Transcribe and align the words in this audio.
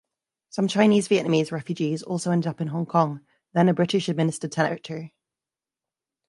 Some 0.49 0.67
Chinese 0.67 1.09
Vietnamese 1.09 1.51
refugees 1.51 2.01
also 2.01 2.31
ended 2.31 2.47
up 2.47 2.59
in 2.59 2.69
Hong 2.69 2.87
Kong, 2.87 3.21
then 3.53 3.69
a 3.69 3.73
British-administered 3.75 4.51
territory. 4.51 5.13